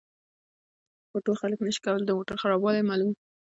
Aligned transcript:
خو 1.09 1.17
ټول 1.25 1.35
خلک 1.41 1.59
نشي 1.65 1.81
کولای 1.85 2.05
د 2.07 2.11
موټر 2.17 2.35
خرابوالی 2.41 2.87
معلوم 2.89 3.09
کړي 3.15 3.23